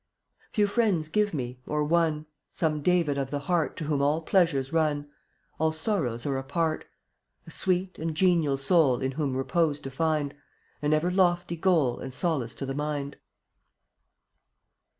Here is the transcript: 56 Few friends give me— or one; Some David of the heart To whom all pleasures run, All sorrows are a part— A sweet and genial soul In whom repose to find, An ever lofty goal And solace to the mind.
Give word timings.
56 0.53 0.55
Few 0.55 0.65
friends 0.67 1.07
give 1.09 1.31
me— 1.31 1.59
or 1.67 1.83
one; 1.83 2.25
Some 2.53 2.81
David 2.81 3.19
of 3.19 3.29
the 3.29 3.41
heart 3.41 3.77
To 3.77 3.83
whom 3.83 4.01
all 4.01 4.21
pleasures 4.21 4.73
run, 4.73 5.07
All 5.59 5.71
sorrows 5.71 6.25
are 6.25 6.39
a 6.39 6.43
part— 6.43 6.85
A 7.45 7.51
sweet 7.51 7.99
and 7.99 8.15
genial 8.17 8.57
soul 8.57 8.99
In 9.01 9.11
whom 9.11 9.37
repose 9.37 9.79
to 9.81 9.91
find, 9.91 10.33
An 10.81 10.91
ever 10.95 11.11
lofty 11.11 11.55
goal 11.55 11.99
And 11.99 12.15
solace 12.15 12.55
to 12.55 12.65
the 12.65 12.73
mind. 12.73 13.17